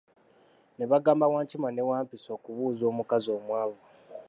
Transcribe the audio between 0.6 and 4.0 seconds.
Ne bagamba Wankima ne Wampisi okubuuza omukazi omwavu.